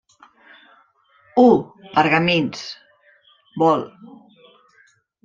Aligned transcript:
I: 1.47 1.49
pergamins; 1.97 2.57
vol. 3.65 3.85